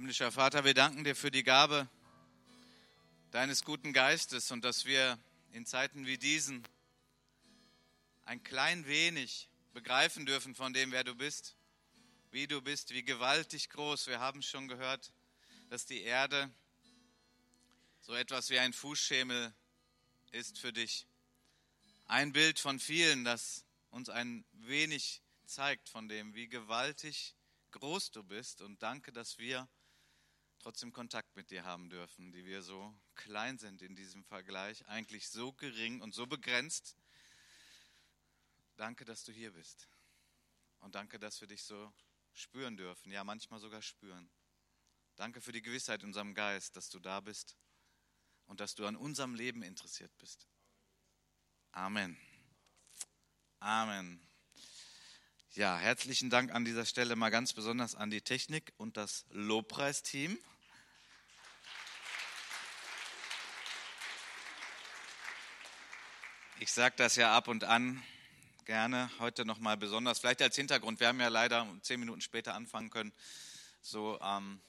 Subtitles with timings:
[0.00, 1.86] Himmlischer Vater, wir danken dir für die Gabe
[3.32, 5.18] deines guten Geistes und dass wir
[5.52, 6.66] in Zeiten wie diesen
[8.24, 11.54] ein klein wenig begreifen dürfen von dem, wer du bist,
[12.30, 14.06] wie du bist, wie gewaltig groß.
[14.06, 15.12] Wir haben schon gehört,
[15.68, 16.50] dass die Erde
[18.00, 19.52] so etwas wie ein Fußschemel
[20.30, 21.06] ist für dich.
[22.06, 27.34] Ein Bild von vielen, das uns ein wenig zeigt von dem, wie gewaltig
[27.72, 28.62] groß du bist.
[28.62, 29.68] Und danke, dass wir
[30.60, 35.28] trotzdem Kontakt mit dir haben dürfen, die wir so klein sind in diesem Vergleich, eigentlich
[35.28, 36.96] so gering und so begrenzt.
[38.76, 39.88] Danke, dass du hier bist.
[40.80, 41.92] Und danke, dass wir dich so
[42.32, 44.30] spüren dürfen, ja manchmal sogar spüren.
[45.16, 47.56] Danke für die Gewissheit in unserem Geist, dass du da bist
[48.46, 50.48] und dass du an unserem Leben interessiert bist.
[51.72, 52.18] Amen.
[53.58, 54.29] Amen.
[55.54, 60.38] Ja, herzlichen Dank an dieser Stelle mal ganz besonders an die Technik und das Lobpreisteam.
[66.60, 68.00] Ich sage das ja ab und an
[68.64, 71.00] gerne, heute nochmal besonders, vielleicht als Hintergrund.
[71.00, 73.12] Wir haben ja leider zehn Minuten später anfangen können.
[73.82, 74.60] So, ähm,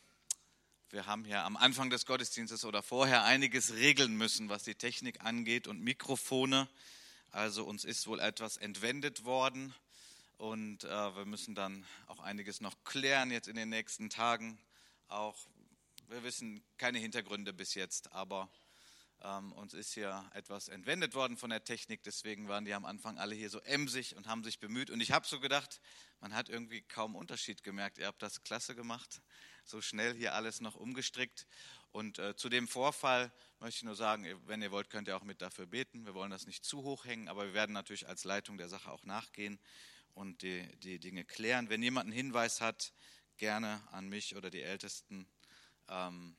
[0.90, 5.24] wir haben hier am Anfang des Gottesdienstes oder vorher einiges regeln müssen, was die Technik
[5.24, 6.68] angeht und Mikrofone.
[7.30, 9.76] Also uns ist wohl etwas entwendet worden
[10.42, 14.58] und äh, wir müssen dann auch einiges noch klären jetzt in den nächsten Tagen.
[15.08, 15.38] Auch
[16.08, 18.50] wir wissen keine Hintergründe bis jetzt, aber
[19.22, 22.02] ähm, uns ist hier etwas entwendet worden von der Technik.
[22.02, 24.90] Deswegen waren die am Anfang alle hier so emsig und haben sich bemüht.
[24.90, 25.80] Und ich habe so gedacht,
[26.22, 28.00] man hat irgendwie kaum Unterschied gemerkt.
[28.00, 29.22] Ihr habt das klasse gemacht,
[29.64, 31.46] so schnell hier alles noch umgestrickt.
[31.92, 35.24] Und äh, zu dem Vorfall möchte ich nur sagen, wenn ihr wollt, könnt ihr auch
[35.24, 36.04] mit dafür beten.
[36.04, 38.92] Wir wollen das nicht zu hoch hängen, aber wir werden natürlich als Leitung der Sache
[38.92, 39.60] auch nachgehen
[40.14, 41.70] und die, die Dinge klären.
[41.70, 42.94] Wenn jemand einen Hinweis hat,
[43.38, 45.28] gerne an mich oder die Ältesten,
[45.88, 46.36] ähm,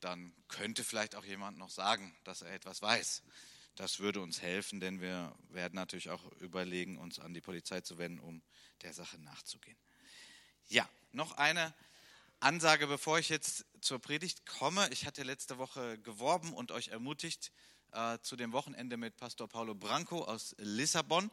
[0.00, 3.22] dann könnte vielleicht auch jemand noch sagen, dass er etwas weiß.
[3.76, 7.98] Das würde uns helfen, denn wir werden natürlich auch überlegen, uns an die Polizei zu
[7.98, 8.42] wenden, um
[8.82, 9.78] der Sache nachzugehen.
[10.68, 11.72] Ja, noch eine
[12.40, 14.88] Ansage, bevor ich jetzt zur Predigt komme.
[14.90, 17.52] Ich hatte letzte Woche geworben und euch ermutigt
[17.92, 21.30] äh, zu dem Wochenende mit Pastor Paulo Branco aus Lissabon.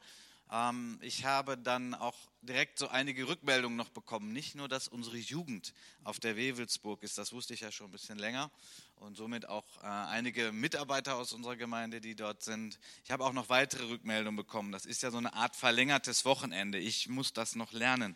[0.51, 4.33] Ähm, ich habe dann auch direkt so einige Rückmeldungen noch bekommen.
[4.33, 5.73] Nicht nur, dass unsere Jugend
[6.03, 8.49] auf der Wewelsburg ist, das wusste ich ja schon ein bisschen länger.
[8.95, 12.79] Und somit auch äh, einige Mitarbeiter aus unserer Gemeinde, die dort sind.
[13.05, 14.71] Ich habe auch noch weitere Rückmeldungen bekommen.
[14.71, 16.79] Das ist ja so eine Art verlängertes Wochenende.
[16.79, 18.15] Ich muss das noch lernen.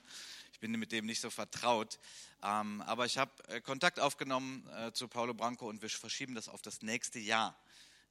[0.54, 2.00] Ich bin mit dem nicht so vertraut.
[2.42, 6.50] Ähm, aber ich habe äh, Kontakt aufgenommen äh, zu Paulo Branco und wir verschieben das
[6.50, 7.56] auf das nächste Jahr.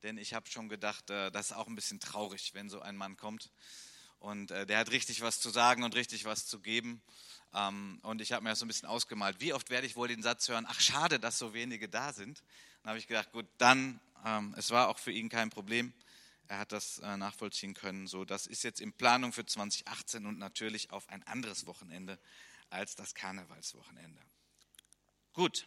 [0.05, 3.17] Denn ich habe schon gedacht, das ist auch ein bisschen traurig, wenn so ein Mann
[3.17, 3.53] kommt
[4.23, 7.03] und äh, der hat richtig was zu sagen und richtig was zu geben.
[7.55, 9.41] Ähm, und ich habe mir das so ein bisschen ausgemalt.
[9.41, 12.43] Wie oft werde ich wohl den Satz hören, ach schade, dass so wenige da sind.
[12.83, 15.93] Dann habe ich gedacht, gut, dann, ähm, es war auch für ihn kein Problem.
[16.47, 18.07] Er hat das äh, nachvollziehen können.
[18.07, 22.19] So, das ist jetzt in Planung für 2018 und natürlich auf ein anderes Wochenende
[22.71, 24.21] als das Karnevalswochenende.
[25.33, 25.67] Gut,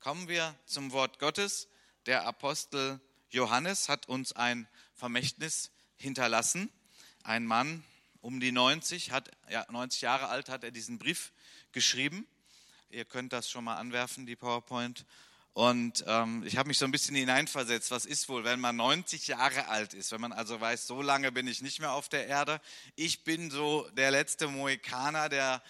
[0.00, 1.68] kommen wir zum Wort Gottes.
[2.06, 3.00] Der Apostel
[3.30, 6.70] Johannes hat uns ein Vermächtnis hinterlassen
[7.24, 7.82] ein Mann
[8.20, 11.32] um die 90, hat, ja, 90 Jahre alt, hat er diesen Brief
[11.72, 12.26] geschrieben.
[12.90, 15.04] Ihr könnt das schon mal anwerfen, die PowerPoint.
[15.52, 19.28] Und ähm, ich habe mich so ein bisschen hineinversetzt, was ist wohl, wenn man 90
[19.28, 22.26] Jahre alt ist, wenn man also weiß, so lange bin ich nicht mehr auf der
[22.26, 22.60] Erde.
[22.96, 25.62] Ich bin so der letzte Mohikaner, der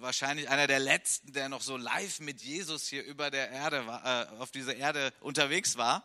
[0.00, 4.40] wahrscheinlich einer der letzten, der noch so live mit Jesus hier über der Erde, äh,
[4.40, 6.04] auf dieser Erde unterwegs war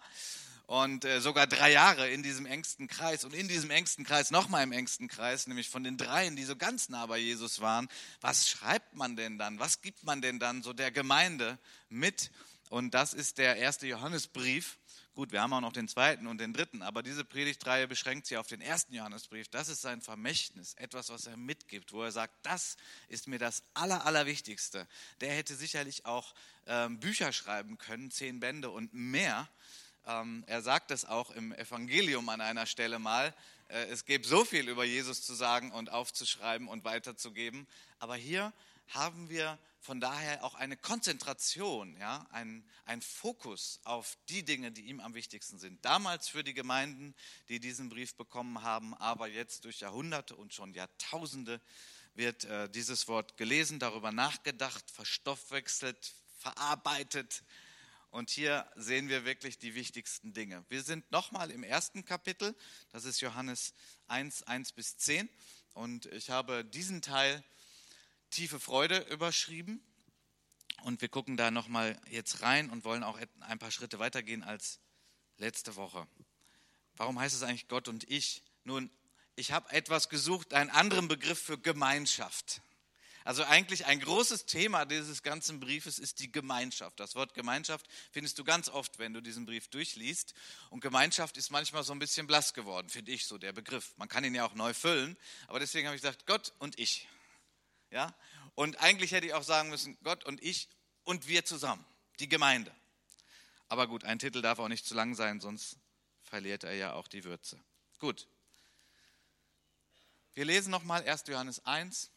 [0.68, 4.64] und äh, sogar drei Jahre in diesem engsten Kreis und in diesem engsten Kreis nochmal
[4.64, 7.88] im engsten Kreis, nämlich von den dreien, die so ganz nah bei Jesus waren.
[8.20, 9.60] Was schreibt man denn dann?
[9.60, 11.58] Was gibt man denn dann so der Gemeinde
[11.90, 12.32] mit?
[12.70, 14.78] Und das ist der erste Johannesbrief.
[15.16, 18.38] Gut, wir haben auch noch den zweiten und den dritten, aber diese Predigtreihe beschränkt sich
[18.38, 19.48] auf den ersten Johannesbrief.
[19.48, 22.78] Das ist sein Vermächtnis, etwas, was er mitgibt, wo er sagt, das
[23.08, 24.86] ist mir das Aller, Allerwichtigste.
[25.22, 26.36] Der hätte sicherlich auch
[26.68, 29.50] ähm, Bücher schreiben können, zehn Bände und mehr.
[30.08, 33.34] Ähm, er sagt es auch im Evangelium an einer Stelle mal.
[33.68, 37.68] Äh, es gibt so viel über Jesus zu sagen und aufzuschreiben und weiterzugeben.
[38.00, 38.54] Aber hier
[38.88, 44.84] haben wir von daher auch eine Konzentration, ja, ein, ein Fokus auf die Dinge, die
[44.84, 45.84] ihm am wichtigsten sind.
[45.84, 47.14] Damals für die Gemeinden,
[47.50, 51.60] die diesen Brief bekommen haben, aber jetzt durch Jahrhunderte und schon Jahrtausende
[52.16, 57.44] wird äh, dieses Wort gelesen, darüber nachgedacht, verstoffwechselt, verarbeitet,
[58.10, 60.66] und hier sehen wir wirklich die wichtigsten Dinge.
[60.70, 62.56] Wir sind nochmal im ersten Kapitel,
[62.92, 63.74] das ist Johannes
[64.08, 65.30] 1, 1 bis 10.
[65.74, 67.44] Und ich habe diesen Teil
[68.30, 69.82] tiefe Freude überschrieben.
[70.84, 74.80] Und wir gucken da nochmal jetzt rein und wollen auch ein paar Schritte weitergehen als
[75.38, 76.08] letzte Woche.
[76.96, 78.44] Warum heißt es eigentlich Gott und ich?
[78.64, 78.90] Nun,
[79.36, 82.62] ich habe etwas gesucht, einen anderen Begriff für Gemeinschaft.
[83.28, 86.98] Also eigentlich ein großes Thema dieses ganzen Briefes ist die Gemeinschaft.
[86.98, 90.34] Das Wort Gemeinschaft findest du ganz oft, wenn du diesen Brief durchliest.
[90.70, 93.92] Und Gemeinschaft ist manchmal so ein bisschen blass geworden, finde ich so, der Begriff.
[93.98, 97.10] Man kann ihn ja auch neu füllen, aber deswegen habe ich gesagt, Gott und ich.
[97.92, 98.16] Ja?
[98.56, 100.70] Und eigentlich hätte ich auch sagen müssen, Gott und ich
[101.04, 101.86] und wir zusammen,
[102.22, 102.74] die Gemeinde.
[103.68, 105.76] Aber gut, ein Titel darf auch nicht zu lang sein, sonst
[106.22, 107.60] verliert er ja auch die Würze.
[108.00, 108.26] Gut.
[110.34, 111.26] Wir lesen nochmal 1.
[111.28, 112.10] Johannes 1,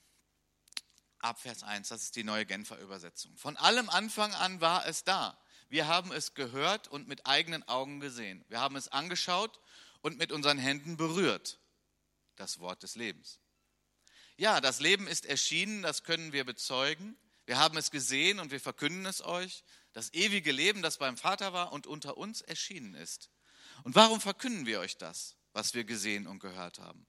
[1.21, 3.37] ab Vers 1, das ist die neue Genfer Übersetzung.
[3.37, 5.39] Von allem Anfang an war es da.
[5.69, 8.45] Wir haben es gehört und mit eigenen Augen gesehen.
[8.49, 9.61] Wir haben es angeschaut
[10.01, 11.61] und mit unseren Händen berührt.
[12.37, 13.39] Das Wort des Lebens.
[14.37, 17.17] Ja, das Leben ist erschienen, das können wir bezeugen.
[17.47, 19.65] Wir haben es gesehen und wir verkünden es euch.
[19.93, 23.31] Das ewige Leben, das beim Vater war und unter uns erschienen ist.
[23.85, 27.07] Und warum verkünden wir euch das, was wir gesehen und gehört haben?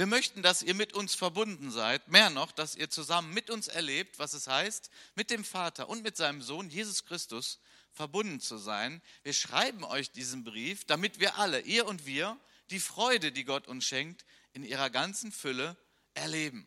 [0.00, 3.68] Wir möchten, dass ihr mit uns verbunden seid, mehr noch, dass ihr zusammen mit uns
[3.68, 7.60] erlebt, was es heißt, mit dem Vater und mit seinem Sohn Jesus Christus
[7.92, 9.02] verbunden zu sein.
[9.24, 13.68] Wir schreiben euch diesen Brief, damit wir alle, ihr und wir, die Freude, die Gott
[13.68, 14.24] uns schenkt,
[14.54, 15.76] in ihrer ganzen Fülle
[16.14, 16.66] erleben.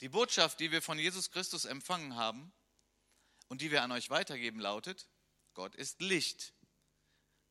[0.00, 2.54] Die Botschaft, die wir von Jesus Christus empfangen haben
[3.48, 5.10] und die wir an euch weitergeben, lautet,
[5.52, 6.54] Gott ist Licht.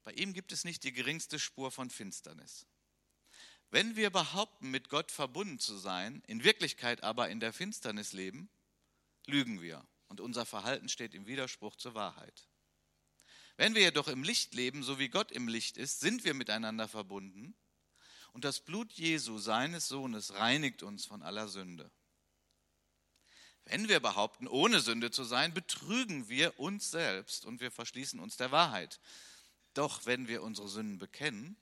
[0.04, 2.66] Bei ihm gibt es nicht die geringste Spur von Finsternis.
[3.72, 8.50] Wenn wir behaupten, mit Gott verbunden zu sein, in Wirklichkeit aber in der Finsternis leben,
[9.26, 12.50] lügen wir und unser Verhalten steht im Widerspruch zur Wahrheit.
[13.56, 16.90] Wenn wir jedoch im Licht leben, so wie Gott im Licht ist, sind wir miteinander
[16.90, 17.56] verbunden
[18.34, 21.90] und das Blut Jesu, seines Sohnes, reinigt uns von aller Sünde.
[23.64, 28.36] Wenn wir behaupten, ohne Sünde zu sein, betrügen wir uns selbst und wir verschließen uns
[28.36, 29.00] der Wahrheit.
[29.74, 31.56] Doch wenn wir unsere Sünden bekennen,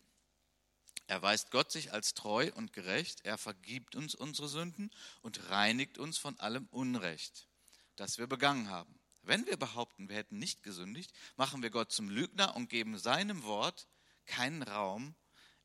[1.09, 3.21] erweist Gott sich als treu und gerecht.
[3.25, 4.91] Er vergibt uns unsere Sünden
[5.21, 7.47] und reinigt uns von allem Unrecht,
[7.95, 8.99] das wir begangen haben.
[9.23, 13.43] Wenn wir behaupten, wir hätten nicht gesündigt, machen wir Gott zum Lügner und geben seinem
[13.43, 13.87] Wort
[14.25, 15.15] keinen Raum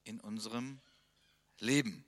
[0.04, 0.80] in unserem
[1.58, 2.04] Leben.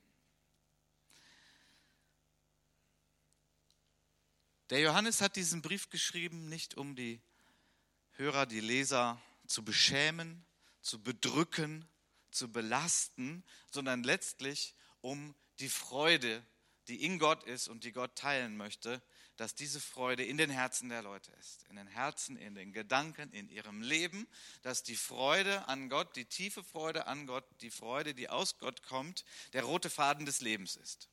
[4.69, 7.21] Der Johannes hat diesen Brief geschrieben, nicht um die
[8.13, 10.43] Hörer, die Leser zu beschämen,
[10.81, 11.87] zu bedrücken,
[12.37, 16.45] zu belasten, sondern letztlich um die Freude,
[16.87, 19.01] die in Gott ist und die Gott teilen möchte,
[19.35, 23.31] dass diese Freude in den Herzen der Leute ist, in den Herzen, in den Gedanken,
[23.31, 24.27] in ihrem Leben,
[24.63, 28.81] dass die Freude an Gott, die tiefe Freude an Gott, die Freude, die aus Gott
[28.83, 31.09] kommt, der rote Faden des Lebens ist.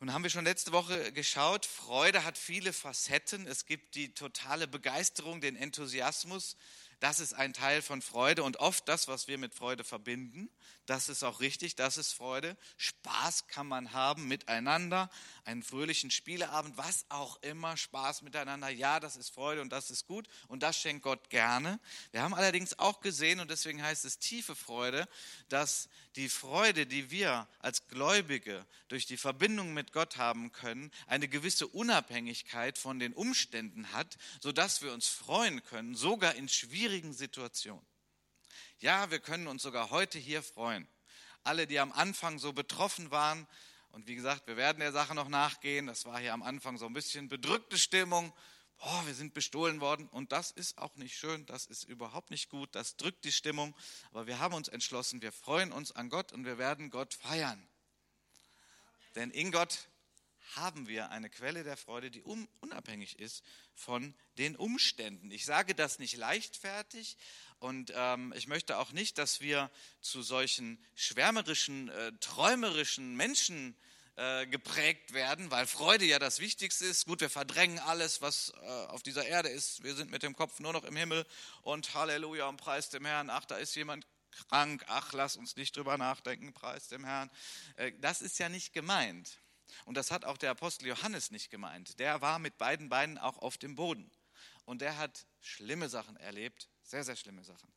[0.00, 3.46] Nun haben wir schon letzte Woche geschaut, Freude hat viele Facetten.
[3.46, 6.56] Es gibt die totale Begeisterung, den Enthusiasmus,
[7.02, 10.48] das ist ein Teil von Freude und oft das, was wir mit Freude verbinden.
[10.86, 12.56] Das ist auch richtig, das ist Freude.
[12.76, 15.10] Spaß kann man haben miteinander,
[15.44, 18.68] einen fröhlichen Spieleabend, was auch immer, Spaß miteinander.
[18.68, 21.80] Ja, das ist Freude und das ist gut und das schenkt Gott gerne.
[22.12, 25.08] Wir haben allerdings auch gesehen und deswegen heißt es tiefe Freude,
[25.48, 31.26] dass die Freude, die wir als Gläubige durch die Verbindung mit Gott haben können, eine
[31.26, 37.86] gewisse Unabhängigkeit von den Umständen hat, sodass wir uns freuen können, sogar in schwierigen Situationen.
[38.78, 40.86] Ja, wir können uns sogar heute hier freuen.
[41.42, 43.46] Alle, die am Anfang so betroffen waren,
[43.92, 46.86] und wie gesagt, wir werden der Sache noch nachgehen, das war hier am Anfang so
[46.86, 48.32] ein bisschen bedrückte Stimmung,
[48.78, 50.08] oh, wir sind bestohlen worden.
[50.08, 53.74] Und das ist auch nicht schön, das ist überhaupt nicht gut, das drückt die Stimmung,
[54.10, 57.66] aber wir haben uns entschlossen, wir freuen uns an Gott und wir werden Gott feiern.
[59.14, 59.88] Denn in Gott
[60.56, 62.22] haben wir eine Quelle der Freude, die
[62.60, 63.42] unabhängig ist
[63.74, 65.30] von den Umständen.
[65.30, 67.16] Ich sage das nicht leichtfertig
[67.58, 73.76] und ähm, ich möchte auch nicht, dass wir zu solchen schwärmerischen, äh, träumerischen Menschen
[74.16, 77.06] äh, geprägt werden, weil Freude ja das Wichtigste ist.
[77.06, 79.82] Gut, wir verdrängen alles, was äh, auf dieser Erde ist.
[79.84, 81.24] Wir sind mit dem Kopf nur noch im Himmel
[81.62, 83.30] und Halleluja und Preis dem Herrn.
[83.30, 84.06] Ach, da ist jemand
[84.48, 84.84] krank.
[84.88, 86.52] Ach, lass uns nicht drüber nachdenken.
[86.52, 87.30] Preis dem Herrn.
[87.76, 89.38] Äh, das ist ja nicht gemeint.
[89.84, 91.98] Und das hat auch der Apostel Johannes nicht gemeint.
[91.98, 94.10] Der war mit beiden Beinen auch auf dem Boden.
[94.64, 97.72] Und der hat schlimme Sachen erlebt, sehr, sehr schlimme Sachen.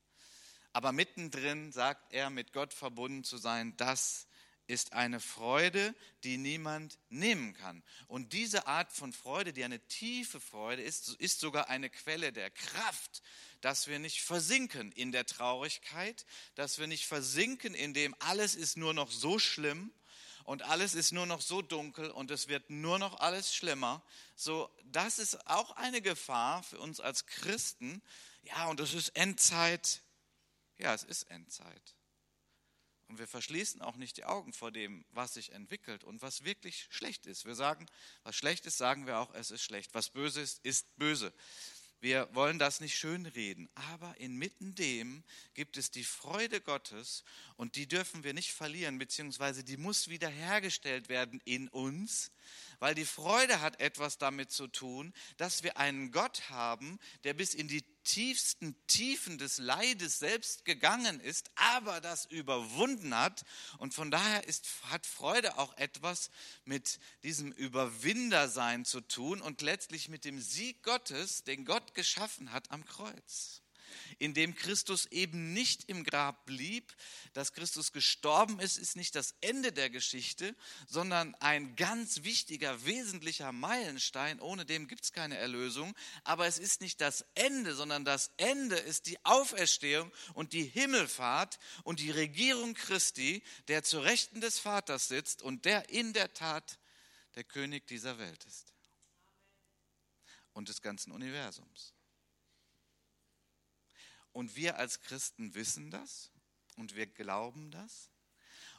[0.73, 4.27] Aber mittendrin sagt er, mit Gott verbunden zu sein, das
[4.67, 7.83] ist eine Freude, die niemand nehmen kann.
[8.07, 12.49] Und diese Art von Freude, die eine tiefe Freude ist, ist sogar eine Quelle der
[12.49, 13.21] Kraft,
[13.61, 16.25] dass wir nicht versinken in der Traurigkeit,
[16.55, 19.93] dass wir nicht versinken in dem alles ist nur noch so schlimm
[20.45, 24.03] und alles ist nur noch so dunkel und es wird nur noch alles schlimmer.
[24.35, 28.01] So, das ist auch eine Gefahr für uns als Christen.
[28.43, 30.01] Ja, und es ist Endzeit.
[30.77, 31.95] Ja, es ist Endzeit.
[33.07, 36.87] Und wir verschließen auch nicht die Augen vor dem, was sich entwickelt und was wirklich
[36.91, 37.45] schlecht ist.
[37.45, 37.87] Wir sagen,
[38.23, 39.93] was schlecht ist, sagen wir auch, es ist schlecht.
[39.93, 41.33] Was böse ist, ist böse.
[42.01, 45.23] Wir wollen das nicht schönreden, aber inmitten dem
[45.53, 47.23] gibt es die Freude Gottes
[47.55, 52.31] und die dürfen wir nicht verlieren, beziehungsweise die muss wiederhergestellt werden in uns,
[52.79, 57.53] weil die Freude hat etwas damit zu tun, dass wir einen Gott haben, der bis
[57.53, 63.43] in die tiefsten Tiefen des Leides selbst gegangen ist, aber das überwunden hat.
[63.79, 66.29] Und von daher ist, hat Freude auch etwas
[66.63, 72.71] mit diesem Überwindersein zu tun und letztlich mit dem Sieg Gottes, den Gott geschaffen hat
[72.71, 73.64] am Kreuz
[74.19, 76.95] in dem Christus eben nicht im Grab blieb.
[77.33, 80.55] Dass Christus gestorben ist, ist nicht das Ende der Geschichte,
[80.87, 84.39] sondern ein ganz wichtiger, wesentlicher Meilenstein.
[84.39, 85.95] Ohne dem gibt es keine Erlösung.
[86.23, 91.59] Aber es ist nicht das Ende, sondern das Ende ist die Auferstehung und die Himmelfahrt
[91.83, 96.79] und die Regierung Christi, der zu Rechten des Vaters sitzt und der in der Tat
[97.35, 98.73] der König dieser Welt ist
[100.53, 101.94] und des ganzen Universums.
[104.36, 106.30] Und wir als Christen wissen das
[106.75, 108.10] und wir glauben das.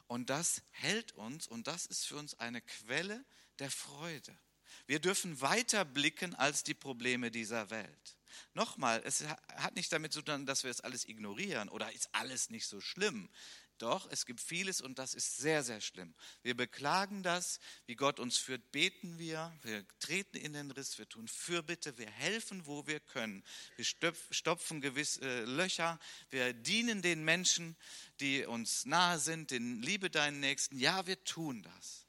[0.05, 3.25] Und das hält uns und das ist für uns eine Quelle
[3.57, 4.37] der Freude.
[4.85, 8.17] Wir dürfen weiter blicken als die Probleme dieser Welt.
[8.53, 12.51] Nochmal, es hat nicht damit zu tun, dass wir es alles ignorieren oder ist alles
[12.51, 13.27] nicht so schlimm.
[13.77, 16.15] Doch, es gibt vieles und das ist sehr, sehr schlimm.
[16.41, 21.07] Wir beklagen das, wie Gott uns führt, beten wir, wir treten in den Riss, wir
[21.07, 23.43] tun Fürbitte, wir helfen, wo wir können.
[23.75, 27.75] Wir stopfen gewisse äh, Löcher, wir dienen den Menschen,
[28.19, 30.79] die uns nahe sind, den Liebe deinen Nächsten.
[30.79, 32.07] Ja, wir tun das.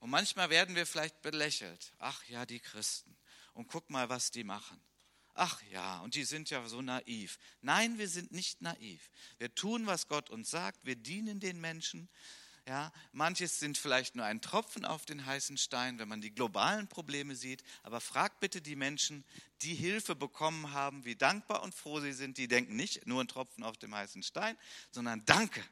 [0.00, 1.92] Und manchmal werden wir vielleicht belächelt.
[1.98, 3.16] Ach ja, die Christen.
[3.54, 4.80] Und guck mal, was die machen
[5.36, 7.38] ach ja, und die sind ja so naiv.
[7.60, 9.10] Nein, wir sind nicht naiv.
[9.38, 12.08] Wir tun, was Gott uns sagt, wir dienen den Menschen.
[12.68, 16.88] Ja, manches sind vielleicht nur ein Tropfen auf den heißen Stein, wenn man die globalen
[16.88, 17.62] Probleme sieht.
[17.84, 19.24] Aber fragt bitte die Menschen,
[19.62, 22.38] die Hilfe bekommen haben, wie dankbar und froh sie sind.
[22.38, 24.58] Die denken nicht nur ein Tropfen auf dem heißen Stein,
[24.90, 25.62] sondern Danke,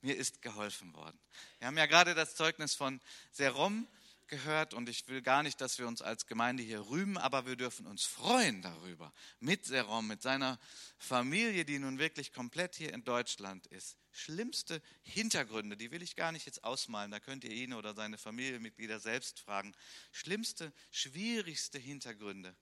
[0.00, 1.18] mir ist geholfen worden.
[1.58, 3.00] Wir haben ja gerade das Zeugnis von
[3.32, 3.88] Serom
[4.28, 7.56] gehört und ich will gar nicht, dass wir uns als Gemeinde hier rühmen, aber wir
[7.56, 9.12] dürfen uns freuen darüber.
[9.40, 10.58] Mit Serom, mit seiner
[10.98, 13.96] Familie, die nun wirklich komplett hier in Deutschland ist.
[14.12, 18.18] Schlimmste Hintergründe, die will ich gar nicht jetzt ausmalen, da könnt ihr ihn oder seine
[18.18, 19.74] Familienmitglieder selbst fragen.
[20.12, 22.54] Schlimmste, schwierigste Hintergründe.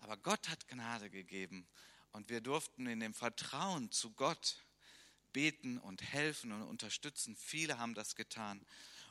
[0.00, 1.66] Aber Gott hat Gnade gegeben
[2.12, 4.64] und wir durften in dem Vertrauen zu Gott
[5.34, 7.36] beten und helfen und unterstützen.
[7.36, 8.64] Viele haben das getan.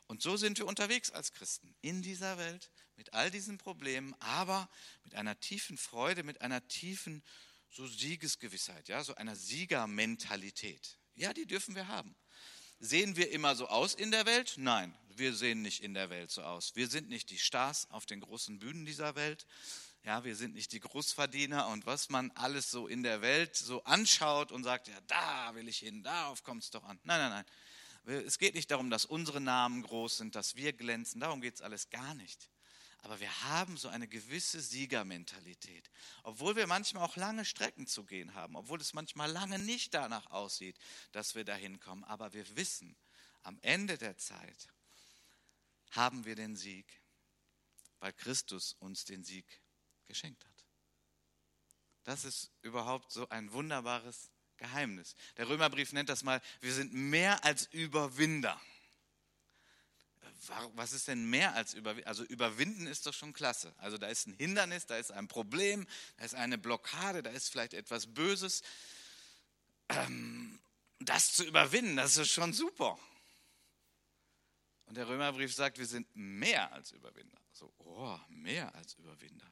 [0.08, 4.70] Und so sind wir unterwegs als Christen in dieser Welt mit all diesen Problemen, aber
[5.04, 7.24] mit einer tiefen Freude, mit einer tiefen
[7.72, 10.98] so Siegesgewissheit, ja, so einer Siegermentalität.
[11.16, 12.16] Ja, die dürfen wir haben.
[12.80, 14.56] Sehen wir immer so aus in der Welt?
[14.58, 16.76] Nein, wir sehen nicht in der Welt so aus.
[16.76, 19.46] Wir sind nicht die Stars auf den großen Bühnen dieser Welt.
[20.04, 23.84] Ja, wir sind nicht die Großverdiener und was man alles so in der Welt so
[23.86, 27.00] anschaut und sagt, ja, da will ich hin, darauf kommt es doch an.
[27.04, 27.46] Nein, nein, nein.
[28.06, 31.62] Es geht nicht darum, dass unsere Namen groß sind, dass wir glänzen, darum geht es
[31.62, 32.50] alles gar nicht.
[33.04, 35.90] Aber wir haben so eine gewisse Siegermentalität.
[36.24, 40.32] Obwohl wir manchmal auch lange Strecken zu gehen haben, obwohl es manchmal lange nicht danach
[40.32, 40.78] aussieht,
[41.12, 42.06] dass wir dahin kommen.
[42.06, 42.96] Aber wir wissen,
[43.42, 44.70] am Ende der Zeit
[45.92, 47.02] haben wir den Sieg,
[48.00, 49.62] weil Christus uns den Sieg
[50.06, 50.66] geschenkt hat.
[52.06, 54.32] Das ist überhaupt so ein wunderbares
[54.64, 55.16] Geheimnis.
[55.36, 58.60] Der Römerbrief nennt das mal, wir sind mehr als Überwinder.
[60.76, 62.08] Was ist denn mehr als überwinden?
[62.08, 63.74] Also überwinden ist doch schon klasse.
[63.78, 65.86] Also da ist ein Hindernis, da ist ein Problem,
[66.18, 68.62] da ist eine Blockade, da ist vielleicht etwas Böses.
[69.90, 70.60] Ähm,
[71.00, 72.98] das zu überwinden, das ist schon super.
[74.86, 77.38] Und der Römerbrief sagt, wir sind mehr als Überwinder.
[77.52, 79.48] So, oh, mehr als Überwinder.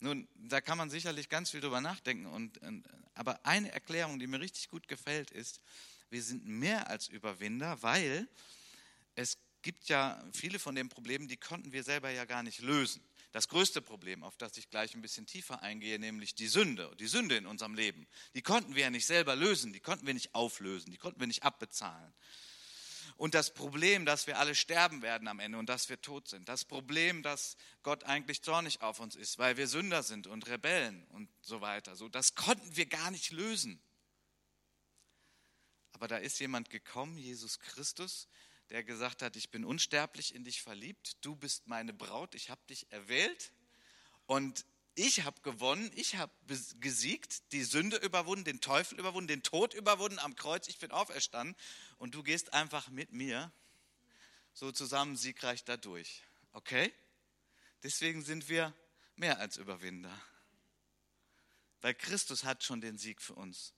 [0.00, 2.26] Nun, da kann man sicherlich ganz viel drüber nachdenken.
[2.26, 2.58] Und,
[3.14, 5.60] aber eine Erklärung, die mir richtig gut gefällt, ist,
[6.08, 8.26] wir sind mehr als Überwinder, weil
[9.14, 13.02] es gibt ja viele von den Problemen, die konnten wir selber ja gar nicht lösen.
[13.32, 17.06] Das größte Problem, auf das ich gleich ein bisschen tiefer eingehe, nämlich die Sünde, die
[17.06, 20.34] Sünde in unserem Leben, die konnten wir ja nicht selber lösen, die konnten wir nicht
[20.34, 22.12] auflösen, die konnten wir nicht abbezahlen.
[23.20, 26.48] Und das Problem, dass wir alle sterben werden am Ende und dass wir tot sind.
[26.48, 31.06] Das Problem, dass Gott eigentlich zornig auf uns ist, weil wir Sünder sind und Rebellen
[31.08, 31.96] und so weiter.
[31.96, 33.78] So, das konnten wir gar nicht lösen.
[35.92, 38.26] Aber da ist jemand gekommen, Jesus Christus,
[38.70, 42.62] der gesagt hat, ich bin unsterblich in dich verliebt, du bist meine Braut, ich habe
[42.70, 43.52] dich erwählt
[44.24, 46.32] und ich habe gewonnen, ich habe
[46.80, 51.56] gesiegt, die Sünde überwunden, den Teufel überwunden, den Tod überwunden am Kreuz, ich bin auferstanden
[51.98, 53.52] und du gehst einfach mit mir
[54.52, 56.22] so zusammen siegreich dadurch.
[56.52, 56.92] Okay?
[57.82, 58.74] Deswegen sind wir
[59.16, 60.20] mehr als Überwinder.
[61.80, 63.72] Weil Christus hat schon den Sieg für uns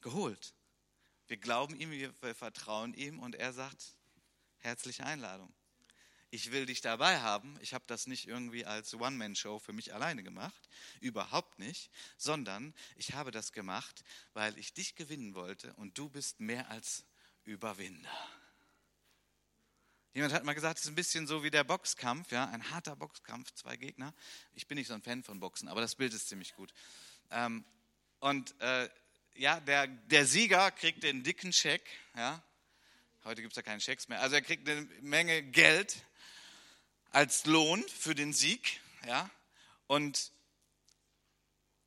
[0.00, 0.54] geholt.
[1.28, 3.96] Wir glauben ihm, wir vertrauen ihm und er sagt,
[4.58, 5.52] herzliche Einladung.
[6.32, 7.58] Ich will dich dabei haben.
[7.60, 10.68] Ich habe das nicht irgendwie als One-Man-Show für mich alleine gemacht,
[11.00, 16.38] überhaupt nicht, sondern ich habe das gemacht, weil ich dich gewinnen wollte und du bist
[16.38, 17.04] mehr als
[17.44, 18.10] Überwinder.
[20.12, 22.96] Jemand hat mal gesagt, es ist ein bisschen so wie der Boxkampf, ja, ein harter
[22.96, 24.12] Boxkampf, zwei Gegner.
[24.54, 26.72] Ich bin nicht so ein Fan von Boxen, aber das Bild ist ziemlich gut.
[27.30, 27.64] Ähm,
[28.18, 28.88] und äh,
[29.34, 31.82] ja, der, der Sieger kriegt den dicken Scheck,
[32.16, 32.42] ja.
[33.24, 34.20] Heute gibt es ja keine Schecks mehr.
[34.20, 36.02] Also er kriegt eine Menge Geld
[37.10, 39.30] als Lohn für den Sieg, ja.
[39.86, 40.32] Und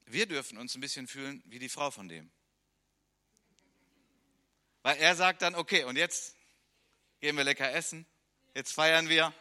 [0.05, 2.29] wir dürfen uns ein bisschen fühlen wie die Frau von dem.
[4.81, 6.35] Weil er sagt dann, okay, und jetzt
[7.21, 8.05] gehen wir lecker essen,
[8.53, 9.33] jetzt feiern wir,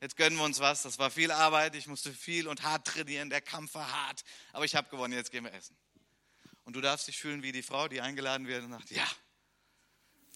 [0.00, 0.82] jetzt gönnen wir uns was.
[0.82, 4.66] Das war viel Arbeit, ich musste viel und hart trainieren, der Kampf war hart, aber
[4.66, 5.76] ich habe gewonnen, jetzt gehen wir essen.
[6.64, 9.06] Und du darfst dich fühlen wie die Frau, die eingeladen wird und sagt, ja,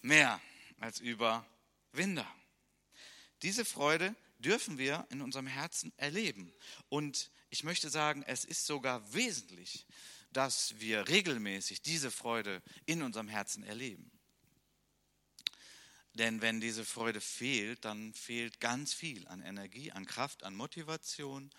[0.02, 0.40] mehr
[0.80, 2.26] als Überwinder.
[3.42, 6.52] Diese Freude dürfen wir in unserem Herzen erleben.
[6.88, 9.87] Und ich möchte sagen, es ist sogar wesentlich,
[10.33, 14.11] dass wir regelmäßig diese Freude in unserem Herzen erleben.
[16.14, 21.50] Denn wenn diese Freude fehlt, dann fehlt ganz viel an Energie, an Kraft, an Motivation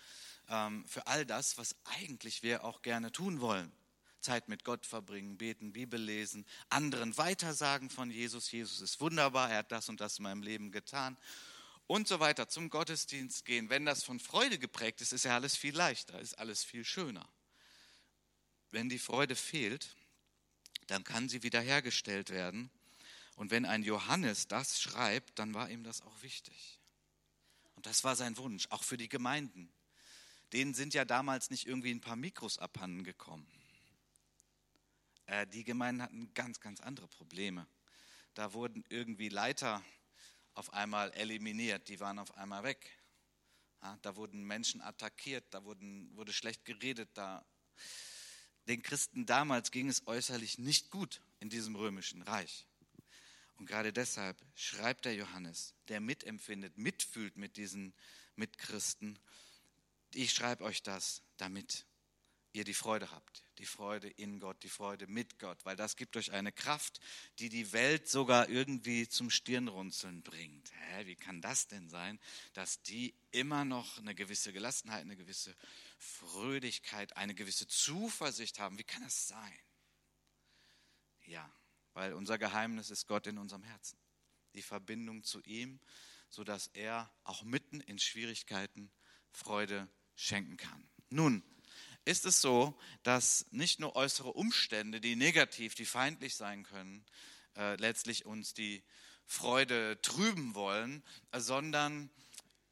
[0.48, 3.72] ähm, für all das, was eigentlich wir auch gerne tun wollen.
[4.20, 8.52] Zeit mit Gott verbringen, beten, Bibel lesen, anderen weitersagen von Jesus.
[8.52, 11.16] Jesus ist wunderbar, er hat das und das in meinem Leben getan
[11.90, 12.48] und so weiter.
[12.48, 13.68] Zum Gottesdienst gehen.
[13.68, 17.28] Wenn das von Freude geprägt ist, ist ja alles viel leichter, ist alles viel schöner.
[18.70, 19.96] Wenn die Freude fehlt,
[20.86, 22.70] dann kann sie wiederhergestellt werden.
[23.34, 26.78] Und wenn ein Johannes das schreibt, dann war ihm das auch wichtig.
[27.74, 29.72] Und das war sein Wunsch, auch für die Gemeinden.
[30.52, 33.50] Denen sind ja damals nicht irgendwie ein paar Mikros abhanden gekommen.
[35.26, 37.66] Äh, die Gemeinden hatten ganz, ganz andere Probleme.
[38.34, 39.82] Da wurden irgendwie Leiter
[40.54, 42.90] auf einmal eliminiert, die waren auf einmal weg.
[43.82, 47.10] Ja, da wurden Menschen attackiert, da wurden, wurde schlecht geredet.
[47.14, 47.44] Da.
[48.68, 52.66] Den Christen damals ging es äußerlich nicht gut in diesem römischen Reich.
[53.56, 57.94] Und gerade deshalb schreibt der Johannes, der mitempfindet, mitfühlt mit diesen
[58.36, 59.18] Mitchristen,
[60.14, 61.86] ich schreibe euch das, damit
[62.52, 63.44] ihr die Freude habt.
[63.58, 67.00] Die Freude in Gott, die Freude mit Gott, weil das gibt euch eine Kraft,
[67.38, 70.70] die die Welt sogar irgendwie zum Stirnrunzeln bringt.
[70.72, 72.18] Hä, wie kann das denn sein,
[72.54, 75.54] dass die immer noch eine gewisse Gelassenheit, eine gewisse
[75.98, 78.78] Fröhlichkeit, eine gewisse Zuversicht haben?
[78.78, 79.58] Wie kann das sein?
[81.26, 81.52] Ja,
[81.92, 83.98] weil unser Geheimnis ist Gott in unserem Herzen.
[84.54, 85.80] Die Verbindung zu ihm,
[86.30, 88.90] sodass er auch mitten in Schwierigkeiten
[89.30, 90.88] Freude schenken kann.
[91.10, 91.42] Nun,
[92.10, 97.04] ist es so, dass nicht nur äußere Umstände, die negativ, die feindlich sein können,
[97.56, 98.82] äh, letztlich uns die
[99.26, 102.10] Freude trüben wollen, sondern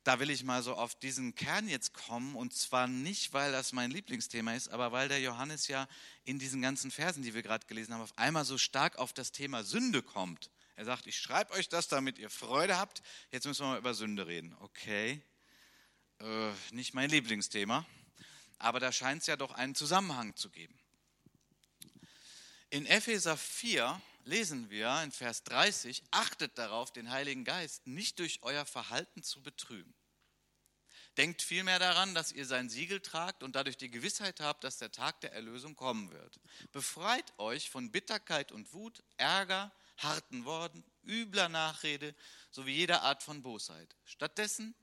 [0.02, 3.72] da will ich mal so auf diesen Kern jetzt kommen und zwar nicht, weil das
[3.72, 5.86] mein Lieblingsthema ist, aber weil der Johannes ja
[6.24, 9.30] in diesen ganzen Versen, die wir gerade gelesen haben, auf einmal so stark auf das
[9.30, 10.50] Thema Sünde kommt.
[10.74, 13.02] Er sagt, ich schreibe euch das, damit ihr Freude habt.
[13.30, 14.56] Jetzt müssen wir mal über Sünde reden.
[14.60, 15.22] Okay,
[16.20, 17.86] äh, nicht mein Lieblingsthema
[18.58, 20.78] aber da scheint es ja doch einen Zusammenhang zu geben.
[22.70, 28.42] In Epheser 4 lesen wir in Vers 30, achtet darauf, den Heiligen Geist nicht durch
[28.42, 29.94] euer Verhalten zu betrüben.
[31.16, 34.92] Denkt vielmehr daran, dass ihr sein Siegel tragt und dadurch die Gewissheit habt, dass der
[34.92, 36.38] Tag der Erlösung kommen wird.
[36.70, 42.14] Befreit euch von Bitterkeit und Wut, Ärger, harten Worten, übler Nachrede
[42.52, 43.96] sowie jeder Art von Bosheit.
[44.04, 44.76] Stattdessen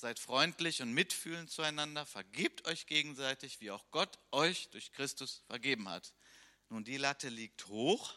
[0.00, 5.90] Seid freundlich und mitfühlend zueinander, vergebt euch gegenseitig, wie auch Gott euch durch Christus vergeben
[5.90, 6.14] hat.
[6.70, 8.14] Nun, die Latte liegt hoch.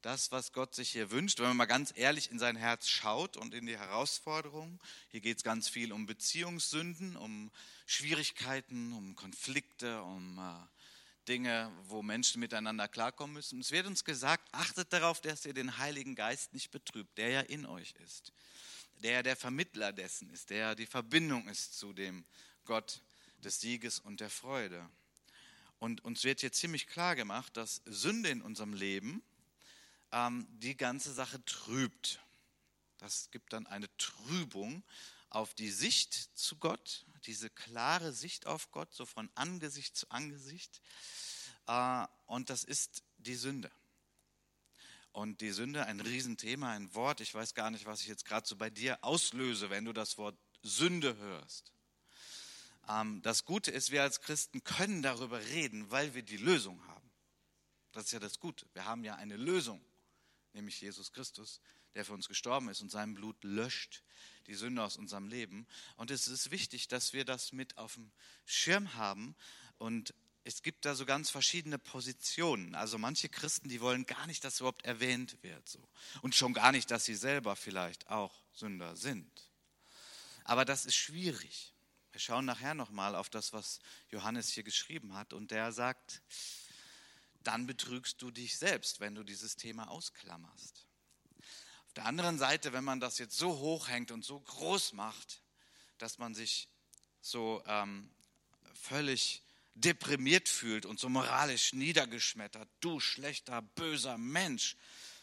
[0.00, 3.36] Das, was Gott sich hier wünscht, wenn man mal ganz ehrlich in sein Herz schaut
[3.36, 4.80] und in die Herausforderungen,
[5.10, 7.50] hier geht es ganz viel um Beziehungssünden, um
[7.84, 13.60] Schwierigkeiten, um Konflikte, um äh, Dinge, wo Menschen miteinander klarkommen müssen.
[13.60, 17.40] Es wird uns gesagt, achtet darauf, dass ihr den Heiligen Geist nicht betrübt, der ja
[17.42, 18.32] in euch ist
[19.02, 22.24] der der Vermittler dessen ist, der die Verbindung ist zu dem
[22.64, 23.02] Gott
[23.38, 24.88] des Sieges und der Freude.
[25.78, 29.22] Und uns wird hier ziemlich klar gemacht, dass Sünde in unserem Leben
[30.12, 32.20] ähm, die ganze Sache trübt.
[32.98, 34.82] Das gibt dann eine Trübung
[35.28, 40.80] auf die Sicht zu Gott, diese klare Sicht auf Gott, so von Angesicht zu Angesicht.
[41.66, 43.70] Äh, und das ist die Sünde.
[45.16, 47.22] Und die Sünde, ein Riesenthema, ein Wort.
[47.22, 50.18] Ich weiß gar nicht, was ich jetzt gerade so bei dir auslöse, wenn du das
[50.18, 51.72] Wort Sünde hörst.
[52.86, 57.10] Ähm, das Gute ist, wir als Christen können darüber reden, weil wir die Lösung haben.
[57.92, 58.66] Das ist ja das Gute.
[58.74, 59.82] Wir haben ja eine Lösung,
[60.52, 61.62] nämlich Jesus Christus,
[61.94, 64.02] der für uns gestorben ist und sein Blut löscht
[64.46, 65.66] die Sünde aus unserem Leben.
[65.96, 68.12] Und es ist wichtig, dass wir das mit auf dem
[68.44, 69.34] Schirm haben.
[69.78, 70.12] Und
[70.46, 72.74] es gibt da so ganz verschiedene Positionen.
[72.74, 75.68] Also manche Christen, die wollen gar nicht, dass überhaupt erwähnt wird.
[75.68, 75.80] So.
[76.22, 79.50] Und schon gar nicht, dass sie selber vielleicht auch Sünder sind.
[80.44, 81.74] Aber das ist schwierig.
[82.12, 83.80] Wir schauen nachher nochmal auf das, was
[84.10, 85.32] Johannes hier geschrieben hat.
[85.32, 86.22] Und der sagt,
[87.42, 90.86] dann betrügst du dich selbst, wenn du dieses Thema ausklammerst
[91.96, 95.42] der anderen Seite, wenn man das jetzt so hochhängt und so groß macht,
[95.98, 96.68] dass man sich
[97.22, 98.10] so ähm,
[98.74, 99.42] völlig
[99.76, 104.76] deprimiert fühlt und so moralisch niedergeschmettert, du schlechter, böser Mensch,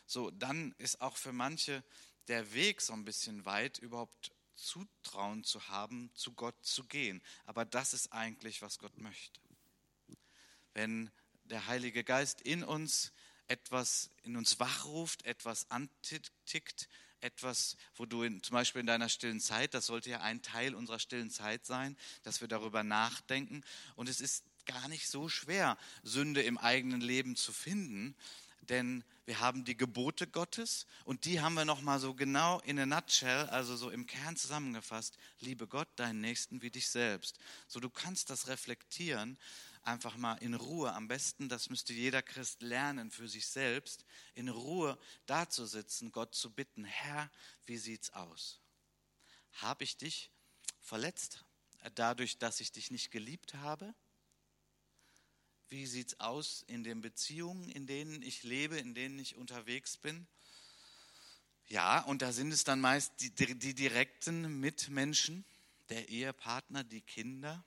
[0.05, 1.83] so dann ist auch für manche
[2.27, 7.21] der Weg so ein bisschen weit, überhaupt Zutrauen zu haben, zu Gott zu gehen.
[7.45, 9.41] Aber das ist eigentlich, was Gott möchte.
[10.73, 11.11] Wenn
[11.45, 13.11] der Heilige Geist in uns
[13.47, 16.87] etwas in uns wachruft, etwas antickt,
[17.23, 20.75] etwas, wo du in, zum Beispiel in deiner stillen Zeit, das sollte ja ein Teil
[20.75, 23.63] unserer stillen Zeit sein, dass wir darüber nachdenken.
[23.95, 28.15] Und es ist gar nicht so schwer, Sünde im eigenen Leben zu finden,
[28.69, 32.85] denn wir haben die Gebote Gottes und die haben wir nochmal so genau in a
[32.85, 35.17] nutshell, also so im Kern zusammengefasst.
[35.39, 37.39] Liebe Gott, deinen Nächsten wie dich selbst.
[37.67, 39.37] So du kannst das reflektieren
[39.83, 44.49] einfach mal in Ruhe, am besten, das müsste jeder Christ lernen für sich selbst, in
[44.49, 47.29] Ruhe dazusitzen, Gott zu bitten, Herr,
[47.65, 48.61] wie sieht's aus?
[49.53, 50.31] Habe ich dich
[50.79, 51.45] verletzt
[51.95, 53.93] dadurch, dass ich dich nicht geliebt habe?
[55.69, 60.27] Wie sieht's aus in den Beziehungen, in denen ich lebe, in denen ich unterwegs bin?
[61.67, 65.45] Ja, und da sind es dann meist die, die direkten Mitmenschen,
[65.89, 67.65] der Ehepartner, die Kinder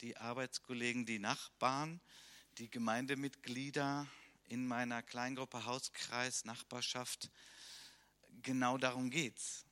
[0.00, 2.00] die Arbeitskollegen, die Nachbarn,
[2.58, 4.06] die Gemeindemitglieder
[4.48, 7.30] in meiner Kleingruppe, Hauskreis, Nachbarschaft.
[8.42, 9.64] Genau darum geht's.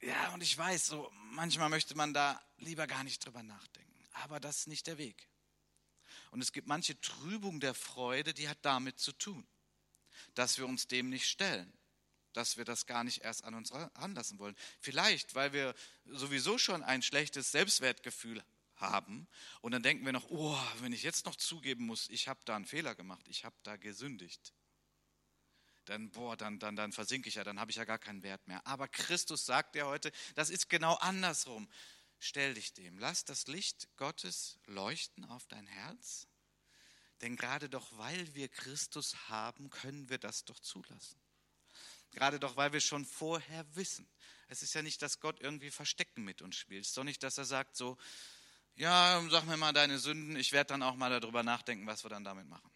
[0.00, 4.04] Ja, und ich weiß, so manchmal möchte man da lieber gar nicht drüber nachdenken.
[4.12, 5.28] Aber das ist nicht der Weg.
[6.30, 9.46] Und es gibt manche Trübung der Freude, die hat damit zu tun,
[10.34, 11.72] dass wir uns dem nicht stellen,
[12.32, 14.56] dass wir das gar nicht erst an uns ranlassen wollen.
[14.80, 15.74] Vielleicht, weil wir
[16.06, 18.42] sowieso schon ein schlechtes Selbstwertgefühl
[18.82, 19.26] haben.
[19.62, 22.56] Und dann denken wir noch, oh, wenn ich jetzt noch zugeben muss, ich habe da
[22.56, 24.52] einen Fehler gemacht, ich habe da gesündigt.
[25.86, 28.46] Dann, boah, dann, dann, dann versinke ich ja, dann habe ich ja gar keinen Wert
[28.46, 28.64] mehr.
[28.66, 31.68] Aber Christus sagt ja heute, das ist genau andersrum.
[32.18, 36.28] Stell dich dem, lass das Licht Gottes leuchten auf dein Herz.
[37.20, 41.20] Denn gerade doch, weil wir Christus haben, können wir das doch zulassen.
[42.12, 44.08] Gerade doch, weil wir schon vorher wissen.
[44.48, 46.82] Es ist ja nicht, dass Gott irgendwie Verstecken mit uns spielt.
[46.82, 47.96] Es ist doch nicht, dass er sagt, so,
[48.76, 52.10] ja, sag mir mal deine Sünden, ich werde dann auch mal darüber nachdenken, was wir
[52.10, 52.70] dann damit machen.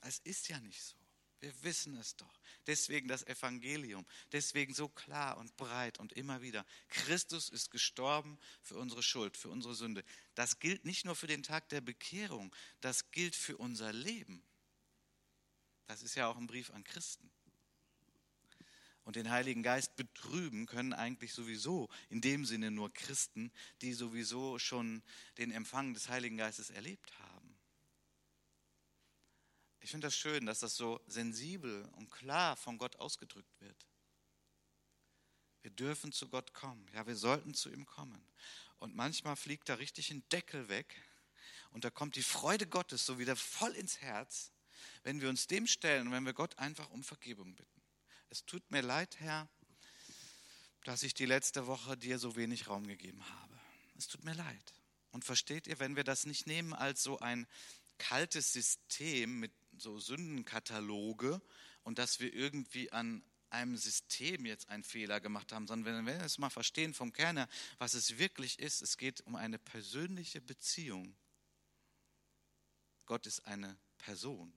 [0.00, 0.96] Es ist ja nicht so.
[1.40, 2.40] Wir wissen es doch.
[2.66, 4.06] Deswegen das Evangelium.
[4.32, 6.64] Deswegen so klar und breit und immer wieder.
[6.88, 10.04] Christus ist gestorben für unsere Schuld, für unsere Sünde.
[10.34, 14.42] Das gilt nicht nur für den Tag der Bekehrung, das gilt für unser Leben.
[15.86, 17.30] Das ist ja auch ein Brief an Christen
[19.04, 24.58] und den Heiligen Geist betrüben können eigentlich sowieso in dem Sinne nur Christen, die sowieso
[24.58, 25.02] schon
[25.38, 27.58] den Empfang des Heiligen Geistes erlebt haben.
[29.80, 33.86] Ich finde das schön, dass das so sensibel und klar von Gott ausgedrückt wird.
[35.60, 36.88] Wir dürfen zu Gott kommen.
[36.94, 38.26] Ja, wir sollten zu ihm kommen.
[38.78, 41.02] Und manchmal fliegt da richtig ein Deckel weg
[41.70, 44.52] und da kommt die Freude Gottes so wieder voll ins Herz,
[45.02, 47.83] wenn wir uns dem stellen und wenn wir Gott einfach um Vergebung bitten.
[48.30, 49.48] Es tut mir leid, Herr,
[50.84, 53.58] dass ich die letzte Woche dir so wenig Raum gegeben habe.
[53.96, 54.74] Es tut mir leid.
[55.12, 57.46] Und versteht ihr, wenn wir das nicht nehmen als so ein
[57.98, 61.40] kaltes System mit so Sündenkataloge
[61.84, 66.24] und dass wir irgendwie an einem System jetzt einen Fehler gemacht haben, sondern wenn wir
[66.24, 70.40] es mal verstehen vom Kern her, was es wirklich ist, es geht um eine persönliche
[70.40, 71.16] Beziehung.
[73.06, 74.52] Gott ist eine Person.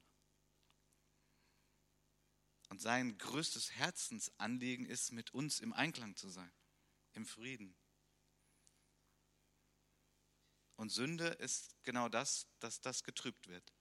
[2.69, 6.51] Und sein größtes Herzensanliegen ist, mit uns im Einklang zu sein,
[7.13, 7.75] im Frieden.
[10.75, 13.73] Und Sünde ist genau das, dass das getrübt wird.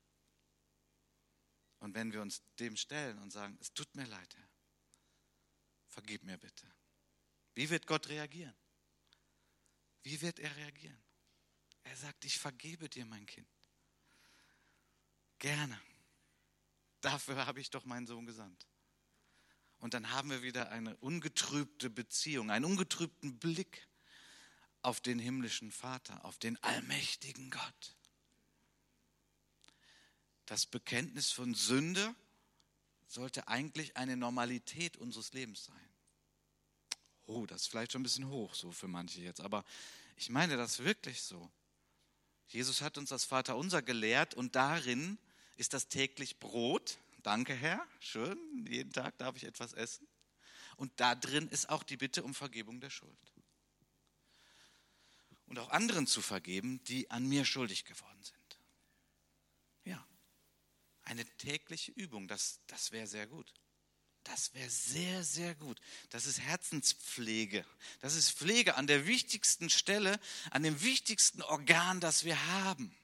[1.78, 4.48] Und wenn wir uns dem stellen und sagen, es tut mir leid, Herr,
[5.88, 6.66] vergib mir bitte.
[7.54, 8.56] Wie wird Gott reagieren?
[10.02, 11.02] Wie wird er reagieren?
[11.82, 13.48] Er sagt, ich vergebe dir, mein Kind.
[15.38, 15.80] Gerne.
[17.00, 18.66] Dafür habe ich doch meinen Sohn gesandt.
[19.86, 23.86] Und dann haben wir wieder eine ungetrübte Beziehung, einen ungetrübten Blick
[24.82, 27.96] auf den himmlischen Vater, auf den allmächtigen Gott.
[30.44, 32.16] Das Bekenntnis von Sünde
[33.06, 35.88] sollte eigentlich eine Normalität unseres Lebens sein.
[37.26, 39.64] Oh, das ist vielleicht schon ein bisschen hoch so für manche jetzt, aber
[40.16, 41.48] ich meine das wirklich so.
[42.48, 45.16] Jesus hat uns das Vaterunser gelehrt und darin
[45.56, 46.98] ist das täglich Brot.
[47.26, 47.84] Danke, Herr.
[47.98, 48.38] Schön.
[48.68, 50.06] Jeden Tag darf ich etwas essen.
[50.76, 53.18] Und da drin ist auch die Bitte um Vergebung der Schuld.
[55.46, 58.60] Und auch anderen zu vergeben, die an mir schuldig geworden sind.
[59.82, 60.06] Ja,
[61.02, 63.52] eine tägliche Übung, das, das wäre sehr gut.
[64.22, 65.80] Das wäre sehr, sehr gut.
[66.10, 67.66] Das ist Herzenspflege.
[67.98, 70.20] Das ist Pflege an der wichtigsten Stelle,
[70.52, 72.96] an dem wichtigsten Organ, das wir haben.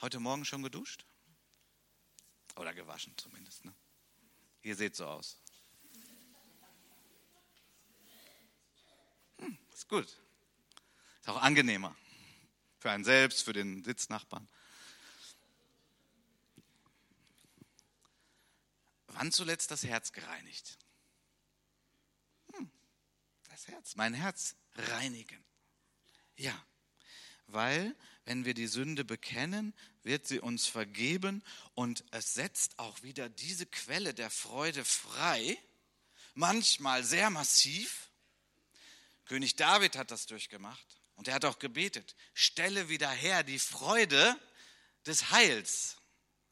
[0.00, 1.04] Heute Morgen schon geduscht?
[2.54, 3.64] Oder gewaschen zumindest.
[3.64, 3.74] Ne?
[4.62, 5.40] Ihr seht so aus.
[9.38, 10.06] Hm, ist gut.
[11.20, 11.96] Ist auch angenehmer.
[12.78, 14.48] Für einen selbst, für den Sitznachbarn.
[19.08, 20.78] Wann zuletzt das Herz gereinigt?
[22.54, 22.70] Hm,
[23.48, 25.44] das Herz, mein Herz reinigen.
[26.36, 26.64] Ja,
[27.48, 27.96] weil
[28.28, 31.42] wenn wir die Sünde bekennen, wird sie uns vergeben
[31.74, 35.56] und es setzt auch wieder diese Quelle der Freude frei,
[36.34, 38.10] manchmal sehr massiv.
[39.24, 44.38] König David hat das durchgemacht und er hat auch gebetet, stelle wieder her die Freude
[45.06, 45.96] des Heils.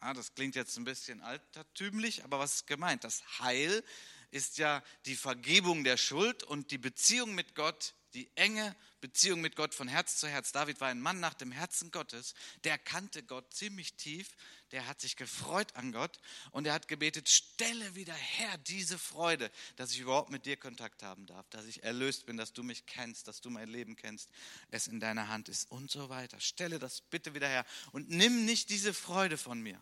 [0.00, 3.04] Ja, das klingt jetzt ein bisschen altertümlich, aber was ist gemeint?
[3.04, 3.84] Das Heil
[4.30, 9.56] ist ja die Vergebung der Schuld und die Beziehung mit Gott, die enge Beziehung mit
[9.56, 10.50] Gott von Herz zu Herz.
[10.50, 14.30] David war ein Mann nach dem Herzen Gottes, der kannte Gott ziemlich tief,
[14.72, 16.18] der hat sich gefreut an Gott
[16.50, 21.02] und er hat gebetet, stelle wieder her diese Freude, dass ich überhaupt mit dir Kontakt
[21.02, 24.30] haben darf, dass ich erlöst bin, dass du mich kennst, dass du mein Leben kennst,
[24.70, 26.40] es in deiner Hand ist und so weiter.
[26.40, 29.80] Stelle das bitte wieder her und nimm nicht diese Freude von mir.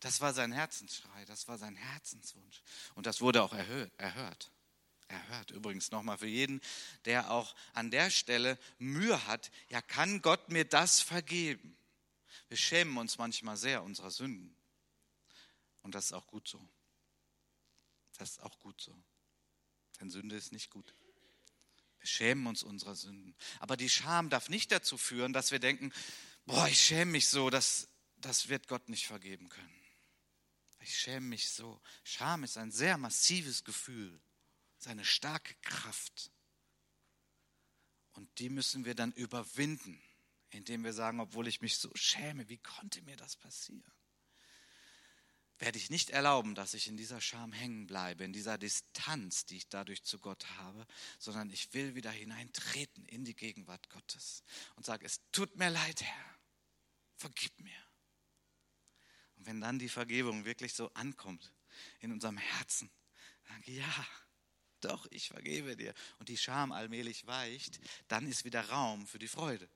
[0.00, 2.62] Das war sein Herzensschrei, das war sein Herzenswunsch.
[2.94, 4.50] Und das wurde auch erhört.
[5.08, 6.60] Erhört übrigens nochmal für jeden,
[7.04, 9.50] der auch an der Stelle Mühe hat.
[9.68, 11.76] Ja, kann Gott mir das vergeben?
[12.48, 14.56] Wir schämen uns manchmal sehr unserer Sünden.
[15.82, 16.66] Und das ist auch gut so.
[18.18, 18.96] Das ist auch gut so.
[20.00, 20.94] Denn Sünde ist nicht gut.
[21.98, 23.34] Wir schämen uns unserer Sünden.
[23.60, 25.92] Aber die Scham darf nicht dazu führen, dass wir denken,
[26.46, 29.74] boah, ich schäme mich so, das, das wird Gott nicht vergeben können.
[30.80, 31.80] Ich schäme mich so.
[32.02, 34.20] Scham ist ein sehr massives Gefühl,
[34.84, 36.30] seine starke Kraft.
[38.12, 40.00] Und die müssen wir dann überwinden,
[40.50, 43.92] indem wir sagen, obwohl ich mich so schäme, wie konnte mir das passieren?
[45.58, 49.56] Werde ich nicht erlauben, dass ich in dieser Scham hängen bleibe, in dieser Distanz, die
[49.56, 50.86] ich dadurch zu Gott habe,
[51.18, 54.44] sondern ich will wieder hineintreten in die Gegenwart Gottes
[54.76, 56.38] und sage, es tut mir leid, Herr,
[57.16, 57.84] vergib mir.
[59.36, 61.52] Und wenn dann die Vergebung wirklich so ankommt
[62.00, 62.90] in unserem Herzen,
[63.44, 64.06] dann ja,
[64.84, 65.94] doch, ich vergebe dir.
[66.18, 69.68] Und die Scham allmählich weicht, dann ist wieder Raum für die Freude.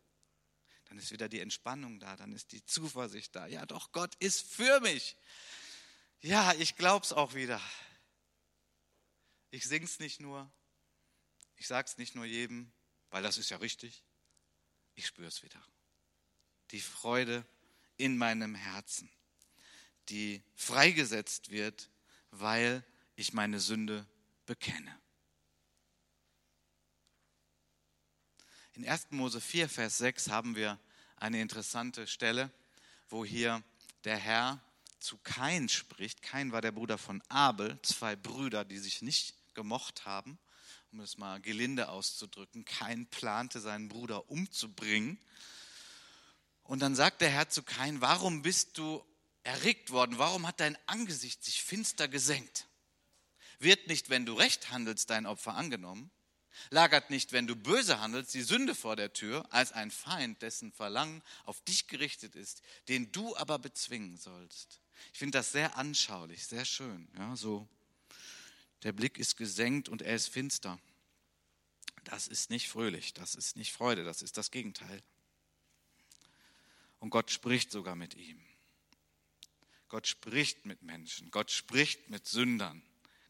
[0.87, 3.47] Dann ist wieder die Entspannung da, dann ist die Zuversicht da.
[3.47, 5.16] Ja, doch, Gott ist für mich.
[6.21, 7.61] Ja, ich glaub's auch wieder.
[9.51, 10.51] Ich sing's nicht nur,
[11.57, 12.73] ich sag's nicht nur jedem,
[13.11, 14.03] weil das ist ja richtig.
[14.94, 15.62] Ich spür's wieder.
[16.71, 17.47] Die Freude
[17.97, 19.11] in meinem Herzen
[20.09, 21.90] die freigesetzt wird,
[22.31, 22.85] weil
[23.16, 24.07] ich meine Sünde
[24.49, 24.99] bekenne.
[28.73, 29.09] In 1.
[29.11, 30.81] Mose 4, Vers 6 haben wir
[31.17, 32.51] eine interessante Stelle,
[33.11, 33.63] wo hier
[34.05, 34.63] der Herr
[35.01, 36.23] zu Kain spricht.
[36.23, 40.39] Kain war der Bruder von Abel, zwei Brüder, die sich nicht gemocht haben,
[40.93, 42.65] um es mal gelinde auszudrücken.
[42.65, 45.19] Kain plante seinen Bruder umzubringen.
[46.63, 49.05] Und dann sagt der Herr zu Kain, warum bist du
[49.43, 50.17] erregt worden?
[50.17, 52.68] Warum hat dein Angesicht sich finster gesenkt?
[53.59, 56.11] Wird nicht, wenn du recht handelst, dein Opfer angenommen?
[56.71, 60.73] Lagert nicht, wenn du böse handelst, die Sünde vor der Tür, als ein Feind, dessen
[60.73, 64.81] Verlangen auf dich gerichtet ist, den du aber bezwingen sollst?
[65.12, 67.09] Ich finde das sehr anschaulich, sehr schön.
[67.16, 67.68] Ja, so
[68.83, 70.79] der Blick ist gesenkt und er ist finster.
[72.05, 75.03] Das ist nicht fröhlich, das ist nicht Freude, das ist das Gegenteil.
[77.01, 78.40] Und Gott spricht sogar mit ihm.
[79.88, 82.83] Gott spricht mit Menschen, Gott spricht mit Sündern.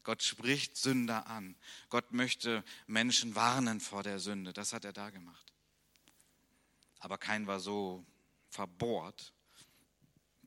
[0.09, 1.55] Gott spricht Sünder an.
[1.89, 4.53] Gott möchte Menschen warnen vor der Sünde.
[4.53, 5.53] Das hat er da gemacht.
[6.97, 8.03] Aber kein war so
[8.49, 9.35] verbohrt,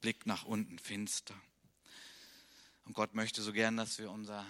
[0.01, 1.41] Blick nach unten finster.
[2.87, 4.45] Und Gott möchte so gern, dass wir unser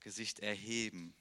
[0.00, 1.14] Gesicht erheben.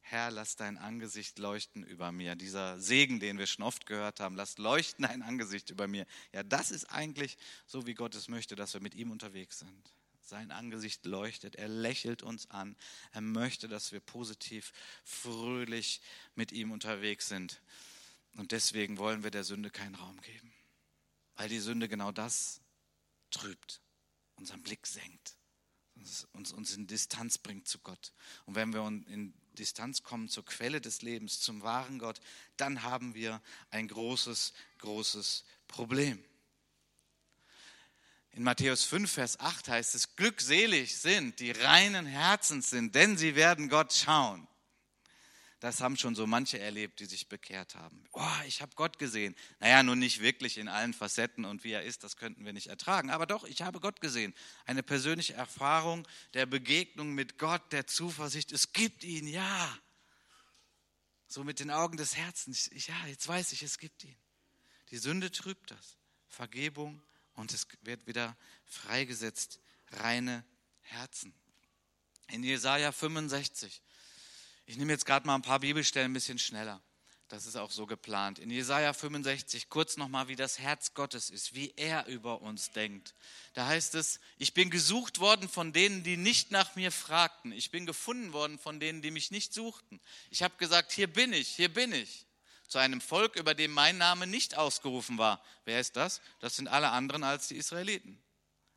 [0.00, 2.34] Herr, lass dein Angesicht leuchten über mir.
[2.34, 6.04] Dieser Segen, den wir schon oft gehört haben, lass leuchten dein Angesicht über mir.
[6.32, 9.92] Ja, das ist eigentlich so, wie Gott es möchte, dass wir mit ihm unterwegs sind.
[10.22, 12.76] Sein Angesicht leuchtet, er lächelt uns an.
[13.12, 14.72] Er möchte, dass wir positiv,
[15.04, 16.00] fröhlich
[16.34, 17.60] mit ihm unterwegs sind.
[18.36, 20.52] Und deswegen wollen wir der Sünde keinen Raum geben.
[21.36, 22.60] Weil die Sünde genau das
[23.30, 23.80] trübt,
[24.36, 25.36] unseren Blick senkt,
[26.32, 28.12] uns, uns in Distanz bringt zu Gott.
[28.46, 32.20] Und wenn wir in Distanz kommen zur Quelle des Lebens, zum wahren Gott,
[32.56, 36.22] dann haben wir ein großes, großes Problem.
[38.32, 43.34] In Matthäus 5, Vers 8 heißt es, glückselig sind, die reinen Herzens sind, denn sie
[43.34, 44.46] werden Gott schauen.
[45.60, 48.02] Das haben schon so manche erlebt, die sich bekehrt haben.
[48.12, 49.36] Oh, ich habe Gott gesehen.
[49.58, 52.68] Naja, nun nicht wirklich in allen Facetten und wie er ist, das könnten wir nicht
[52.68, 53.10] ertragen.
[53.10, 54.34] Aber doch, ich habe Gott gesehen.
[54.64, 58.52] Eine persönliche Erfahrung der Begegnung mit Gott, der Zuversicht.
[58.52, 59.78] Es gibt ihn, ja.
[61.26, 62.70] So mit den Augen des Herzens.
[62.72, 64.16] Ja, jetzt weiß ich, es gibt ihn.
[64.90, 65.98] Die Sünde trübt das.
[66.26, 67.02] Vergebung
[67.40, 69.60] und es wird wieder freigesetzt.
[69.92, 70.44] Reine
[70.82, 71.34] Herzen.
[72.28, 73.82] In Jesaja 65
[74.70, 76.80] ich nehme jetzt gerade mal ein paar Bibelstellen ein bisschen schneller.
[77.26, 78.38] Das ist auch so geplant.
[78.38, 83.16] In Jesaja 65 kurz nochmal, wie das Herz Gottes ist, wie er über uns denkt.
[83.54, 87.50] Da heißt es: Ich bin gesucht worden von denen, die nicht nach mir fragten.
[87.50, 90.00] Ich bin gefunden worden von denen, die mich nicht suchten.
[90.30, 92.26] Ich habe gesagt: Hier bin ich, hier bin ich.
[92.70, 95.42] Zu einem Volk, über dem mein Name nicht ausgerufen war.
[95.64, 96.20] Wer ist das?
[96.38, 98.22] Das sind alle anderen als die Israeliten.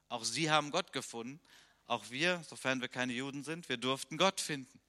[0.10, 1.40] Auch sie haben Gott gefunden.
[1.86, 4.82] Auch wir, sofern wir keine Juden sind, wir durften Gott finden.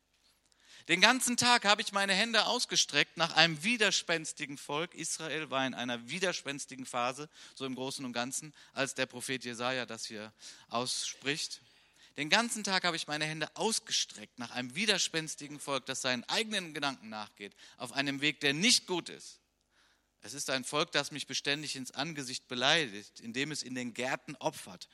[0.88, 4.94] Den ganzen Tag habe ich meine Hände ausgestreckt nach einem widerspenstigen Volk.
[4.94, 9.84] Israel war in einer widerspenstigen Phase, so im Großen und Ganzen, als der Prophet Jesaja
[9.84, 10.32] das hier
[10.70, 11.60] ausspricht.
[12.16, 16.72] Den ganzen Tag habe ich meine Hände ausgestreckt nach einem widerspenstigen Volk, das seinen eigenen
[16.74, 19.40] Gedanken nachgeht, auf einem Weg, der nicht gut ist.
[20.20, 24.37] Es ist ein Volk, das mich beständig ins Angesicht beleidigt, indem es in den Gärten
[24.37, 24.88] opfert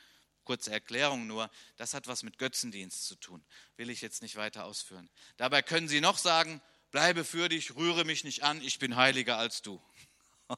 [0.45, 3.45] Kurze Erklärung nur, das hat was mit Götzendienst zu tun.
[3.77, 5.09] Will ich jetzt nicht weiter ausführen.
[5.37, 9.37] Dabei können Sie noch sagen, bleibe für dich, rühre mich nicht an, ich bin heiliger
[9.39, 9.81] als du.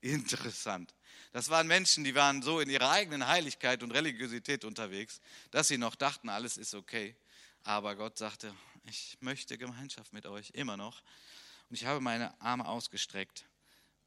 [0.00, 0.94] Interessant.
[1.32, 5.78] Das waren Menschen, die waren so in ihrer eigenen Heiligkeit und Religiosität unterwegs, dass sie
[5.78, 7.14] noch dachten, alles ist okay.
[7.64, 11.02] Aber Gott sagte, ich möchte Gemeinschaft mit euch, immer noch.
[11.68, 13.44] Und ich habe meine Arme ausgestreckt.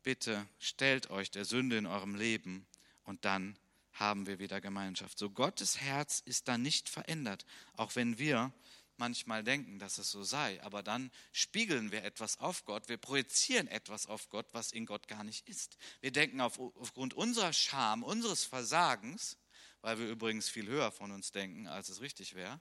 [0.03, 2.65] Bitte stellt euch der Sünde in eurem Leben
[3.03, 3.57] und dann
[3.93, 5.17] haben wir wieder Gemeinschaft.
[5.17, 8.53] So Gottes Herz ist da nicht verändert, auch wenn wir
[8.99, 10.61] manchmal denken, dass es so sei.
[10.63, 15.07] Aber dann spiegeln wir etwas auf Gott, wir projizieren etwas auf Gott, was in Gott
[15.07, 15.77] gar nicht ist.
[16.01, 19.37] Wir denken auf, aufgrund unserer Scham, unseres Versagens,
[19.81, 22.59] weil wir übrigens viel höher von uns denken, als es richtig wäre,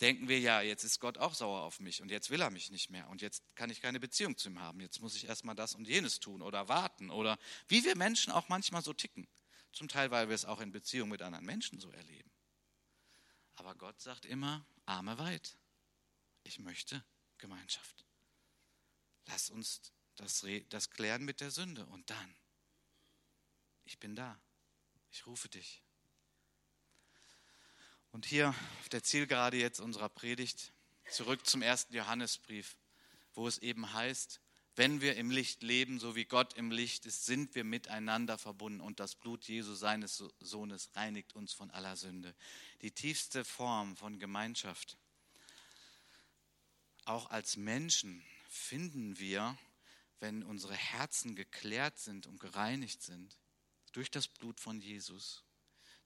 [0.00, 2.70] denken wir, ja, jetzt ist Gott auch sauer auf mich und jetzt will er mich
[2.70, 4.80] nicht mehr und jetzt kann ich keine Beziehung zu ihm haben.
[4.80, 8.48] Jetzt muss ich erstmal das und jenes tun oder warten oder wie wir Menschen auch
[8.48, 9.28] manchmal so ticken.
[9.72, 12.30] Zum Teil, weil wir es auch in Beziehung mit anderen Menschen so erleben.
[13.54, 15.56] Aber Gott sagt immer, Arme weit.
[16.44, 17.04] Ich möchte
[17.38, 18.04] Gemeinschaft.
[19.26, 22.36] Lass uns das, das klären mit der Sünde und dann.
[23.84, 24.40] Ich bin da.
[25.10, 25.82] Ich rufe dich.
[28.12, 30.72] Und hier auf der Zielgerade jetzt unserer Predigt
[31.10, 32.76] zurück zum ersten Johannesbrief,
[33.34, 34.40] wo es eben heißt,
[34.74, 38.80] wenn wir im Licht leben, so wie Gott im Licht ist, sind wir miteinander verbunden
[38.80, 42.34] und das Blut Jesu seines Sohnes reinigt uns von aller Sünde.
[42.80, 44.96] Die tiefste Form von Gemeinschaft.
[47.04, 49.58] Auch als Menschen finden wir,
[50.20, 53.36] wenn unsere Herzen geklärt sind und gereinigt sind
[53.92, 55.44] durch das Blut von Jesus,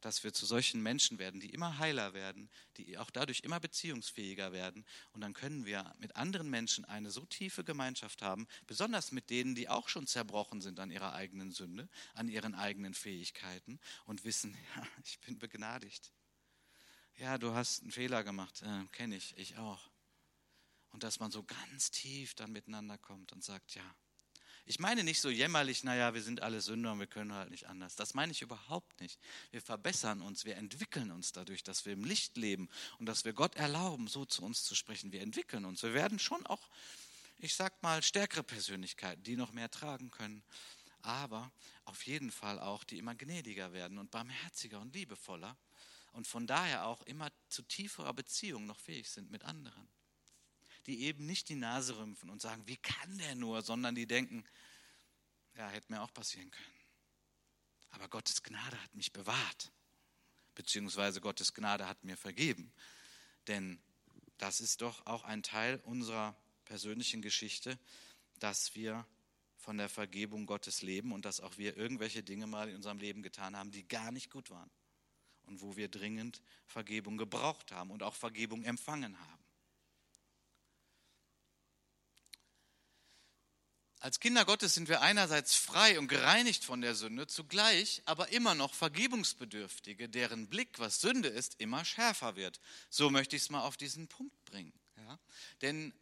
[0.01, 4.53] dass wir zu solchen Menschen werden, die immer heiler werden, die auch dadurch immer beziehungsfähiger
[4.53, 4.87] werden.
[5.13, 9.55] Und dann können wir mit anderen Menschen eine so tiefe Gemeinschaft haben, besonders mit denen,
[9.55, 14.57] die auch schon zerbrochen sind an ihrer eigenen Sünde, an ihren eigenen Fähigkeiten und wissen,
[14.77, 16.11] ja, ich bin begnadigt.
[17.19, 19.91] Ja, du hast einen Fehler gemacht, äh, kenne ich, ich auch.
[20.97, 23.85] Und dass man so ganz tief dann miteinander kommt und sagt, ja,
[24.65, 27.67] ich meine nicht so jämmerlich, naja, wir sind alle Sünder und wir können halt nicht
[27.67, 27.97] anders.
[27.97, 29.21] Das meine ich überhaupt nicht.
[29.51, 33.35] Wir verbessern uns, wir entwickeln uns dadurch, dass wir im Licht leben und dass wir
[33.35, 35.13] Gott erlauben, so zu uns zu sprechen.
[35.13, 35.83] Wir entwickeln uns.
[35.83, 36.67] Wir werden schon auch,
[37.37, 40.43] ich sag mal, stärkere Persönlichkeiten, die noch mehr tragen können.
[41.03, 41.53] Aber
[41.85, 45.59] auf jeden Fall auch, die immer gnädiger werden und barmherziger und liebevoller
[46.13, 49.91] und von daher auch immer zu tieferer Beziehung noch fähig sind mit anderen.
[50.87, 54.45] Die eben nicht die Nase rümpfen und sagen, wie kann der nur, sondern die denken,
[55.57, 56.81] ja, hätte mir auch passieren können.
[57.91, 59.73] Aber Gottes Gnade hat mich bewahrt,
[60.55, 62.73] beziehungsweise Gottes Gnade hat mir vergeben.
[63.49, 63.81] Denn
[64.39, 67.79] das ist doch auch ein Teil unserer persönlichen Geschichte,
[68.39, 69.07] dass wir
[69.57, 73.23] von der Vergebung Gottes leben und dass auch wir irgendwelche Dinge mal in unserem Leben
[73.23, 74.71] getan haben, die gar nicht gut waren
[75.47, 79.46] und wo wir dringend Vergebung gebraucht haben und auch Vergebung empfangen haben.
[84.01, 88.55] Als Kinder Gottes sind wir einerseits frei und gereinigt von der Sünde, zugleich aber immer
[88.55, 92.61] noch Vergebungsbedürftige, deren Blick, was Sünde ist, immer schärfer wird.
[92.91, 94.73] So möchte ich es mal auf diesen Punkt bringen.
[94.97, 95.19] Ja?
[95.63, 95.95] Denn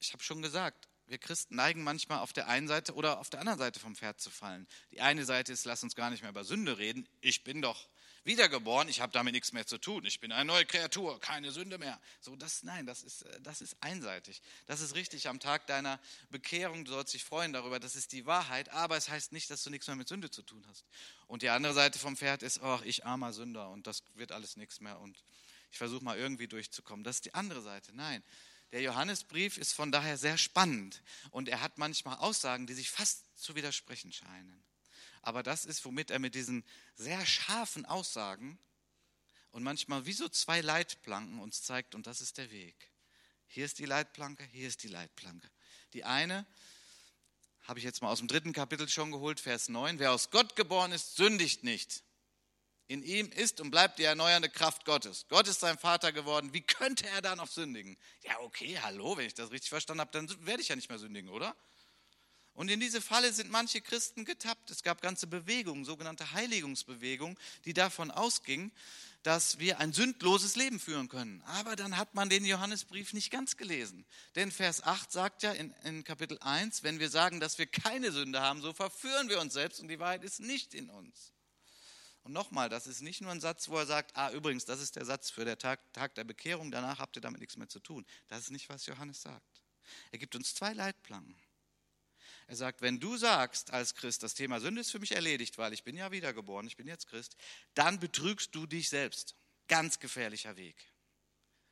[0.00, 3.40] ich habe schon gesagt, wir Christen neigen manchmal auf der einen Seite oder auf der
[3.40, 4.66] anderen Seite vom Pferd zu fallen.
[4.90, 7.08] Die eine Seite ist, lass uns gar nicht mehr über Sünde reden.
[7.20, 7.88] Ich bin doch
[8.24, 10.04] wiedergeboren, ich habe damit nichts mehr zu tun.
[10.04, 12.00] Ich bin eine neue Kreatur, keine Sünde mehr.
[12.20, 14.42] So, das, nein, das ist, äh, das ist einseitig.
[14.66, 16.00] Das ist richtig am Tag deiner
[16.30, 16.84] Bekehrung.
[16.84, 18.68] Du sollst dich freuen darüber, das ist die Wahrheit.
[18.70, 20.84] Aber es heißt nicht, dass du nichts mehr mit Sünde zu tun hast.
[21.26, 24.56] Und die andere Seite vom Pferd ist, ach, ich armer Sünder und das wird alles
[24.56, 25.22] nichts mehr und
[25.70, 27.04] ich versuche mal irgendwie durchzukommen.
[27.04, 27.94] Das ist die andere Seite.
[27.94, 28.22] Nein,
[28.72, 33.24] der Johannesbrief ist von daher sehr spannend und er hat manchmal Aussagen, die sich fast
[33.36, 34.62] zu widersprechen scheinen.
[35.28, 36.64] Aber das ist, womit er mit diesen
[36.94, 38.58] sehr scharfen Aussagen
[39.50, 42.90] und manchmal wie so zwei Leitplanken uns zeigt, und das ist der Weg.
[43.46, 45.46] Hier ist die Leitplanke, hier ist die Leitplanke.
[45.92, 46.46] Die eine
[47.60, 49.98] habe ich jetzt mal aus dem dritten Kapitel schon geholt, Vers 9.
[49.98, 52.04] Wer aus Gott geboren ist, sündigt nicht.
[52.86, 55.26] In ihm ist und bleibt die erneuernde Kraft Gottes.
[55.28, 56.54] Gott ist sein Vater geworden.
[56.54, 57.98] Wie könnte er da noch sündigen?
[58.22, 60.98] Ja, okay, hallo, wenn ich das richtig verstanden habe, dann werde ich ja nicht mehr
[60.98, 61.54] sündigen, oder?
[62.58, 64.72] Und in diese Falle sind manche Christen getappt.
[64.72, 68.72] Es gab ganze Bewegungen, sogenannte Heiligungsbewegungen, die davon ausgingen,
[69.22, 71.40] dass wir ein sündloses Leben führen können.
[71.42, 74.04] Aber dann hat man den Johannesbrief nicht ganz gelesen.
[74.34, 78.10] Denn Vers 8 sagt ja in, in Kapitel 1, wenn wir sagen, dass wir keine
[78.10, 81.32] Sünde haben, so verführen wir uns selbst und die Wahrheit ist nicht in uns.
[82.24, 84.96] Und nochmal, das ist nicht nur ein Satz, wo er sagt, ah, übrigens, das ist
[84.96, 87.78] der Satz für den Tag, Tag der Bekehrung, danach habt ihr damit nichts mehr zu
[87.78, 88.04] tun.
[88.26, 89.62] Das ist nicht, was Johannes sagt.
[90.10, 91.36] Er gibt uns zwei Leitplanken.
[92.48, 95.74] Er sagt, wenn du sagst als Christ, das Thema Sünde ist für mich erledigt, weil
[95.74, 97.36] ich bin ja wiedergeboren, ich bin jetzt Christ,
[97.74, 99.36] dann betrügst du dich selbst.
[99.68, 100.74] Ganz gefährlicher Weg.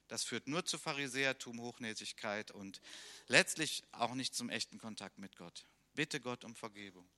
[0.06, 2.82] Das führt nur zu Pharisäertum, Hochnäsigkeit und
[3.26, 5.66] letztlich auch nicht zum echten Kontakt mit Gott.
[5.94, 7.08] Bitte Gott um Vergebung.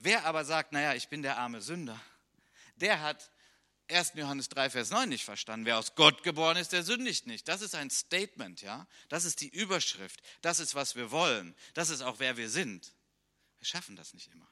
[0.00, 2.00] Wer aber sagt, naja, ich bin der arme Sünder,
[2.74, 3.30] der hat
[3.88, 4.12] 1.
[4.14, 5.66] Johannes 3, Vers 9 nicht verstanden.
[5.66, 7.46] Wer aus Gott geboren ist, der sündigt nicht.
[7.46, 8.86] Das ist ein Statement, ja.
[9.08, 10.20] Das ist die Überschrift.
[10.40, 11.54] Das ist, was wir wollen.
[11.74, 12.92] Das ist auch, wer wir sind.
[13.58, 14.48] Wir schaffen das nicht immer.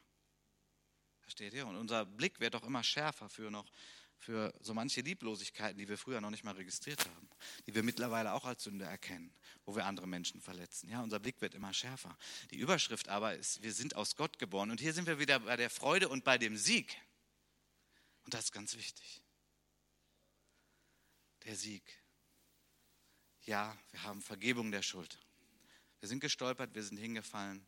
[1.23, 1.67] Versteht ihr?
[1.67, 3.71] Und unser Blick wird auch immer schärfer für noch,
[4.19, 7.29] für so manche Lieblosigkeiten, die wir früher noch nicht mal registriert haben,
[7.67, 10.89] die wir mittlerweile auch als Sünde erkennen, wo wir andere Menschen verletzen.
[10.91, 12.17] Ja, unser Blick wird immer schärfer.
[12.51, 14.71] Die Überschrift aber ist, wir sind aus Gott geboren.
[14.71, 16.97] Und hier sind wir wieder bei der Freude und bei dem Sieg.
[18.25, 19.24] Und das ist ganz wichtig.
[21.45, 21.83] Der Sieg.
[23.43, 25.19] Ja, wir haben Vergebung der Schuld.
[26.01, 27.67] Wir sind gestolpert, wir sind hingefallen.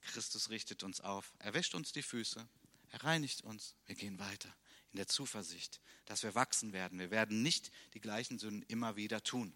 [0.00, 1.32] Christus richtet uns auf.
[1.40, 2.48] Er wäscht uns die Füße.
[2.90, 3.74] Er reinigt uns.
[3.86, 4.54] Wir gehen weiter
[4.92, 6.98] in der Zuversicht, dass wir wachsen werden.
[6.98, 9.54] Wir werden nicht die gleichen Sünden immer wieder tun.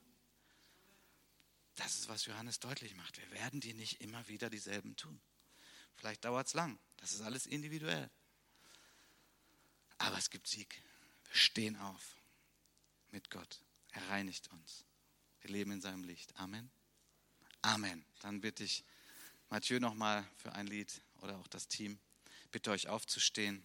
[1.76, 3.18] Das ist, was Johannes deutlich macht.
[3.18, 5.20] Wir werden die nicht immer wieder dieselben tun.
[5.94, 6.78] Vielleicht dauert es lang.
[6.98, 8.10] Das ist alles individuell.
[9.98, 10.82] Aber es gibt Sieg.
[11.24, 12.21] Wir stehen auf
[13.12, 13.62] mit Gott.
[13.92, 14.84] Er reinigt uns.
[15.40, 16.34] Wir leben in seinem Licht.
[16.36, 16.70] Amen.
[17.62, 18.04] Amen.
[18.20, 18.84] Dann bitte ich
[19.50, 21.98] Mathieu nochmal für ein Lied oder auch das Team.
[22.50, 23.64] Bitte euch aufzustehen.